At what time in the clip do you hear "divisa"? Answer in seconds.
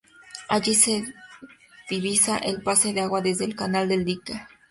1.87-2.39